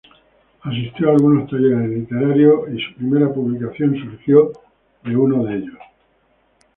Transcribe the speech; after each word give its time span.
Asistió 0.63 1.09
a 1.09 1.13
algunos 1.13 1.47
talleres 1.47 1.87
literarios 1.91 2.61
y 2.75 2.81
su 2.81 2.95
primera 2.95 3.31
publicación 3.31 3.95
surgió 4.03 4.51
desde 5.03 5.15
uno 5.15 5.43
de 5.45 5.57
ellos. 5.57 5.77